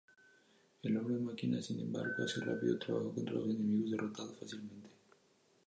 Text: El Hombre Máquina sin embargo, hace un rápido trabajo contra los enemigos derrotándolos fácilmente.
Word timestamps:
El 0.81 0.97
Hombre 0.97 1.19
Máquina 1.19 1.61
sin 1.61 1.79
embargo, 1.79 2.23
hace 2.25 2.39
un 2.39 2.47
rápido 2.47 2.79
trabajo 2.79 3.13
contra 3.13 3.35
los 3.35 3.49
enemigos 3.51 3.91
derrotándolos 3.91 4.39
fácilmente. 4.39 4.89